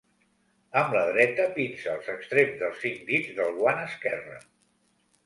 Amb 0.79 0.93
la 0.97 1.01
dreta 1.09 1.43
pinça 1.57 1.93
els 1.97 2.09
extrems 2.13 2.57
dels 2.63 2.79
cinc 2.87 3.05
dits 3.11 3.37
del 3.41 3.53
guant 3.61 3.83
esquerre. 3.83 4.41